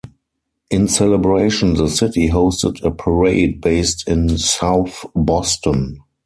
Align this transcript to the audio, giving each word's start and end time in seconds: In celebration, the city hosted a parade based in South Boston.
In 0.71 0.87
celebration, 0.87 1.75
the 1.75 1.87
city 1.87 2.29
hosted 2.29 2.83
a 2.83 2.89
parade 2.89 3.61
based 3.61 4.07
in 4.07 4.35
South 4.39 5.05
Boston. 5.13 5.99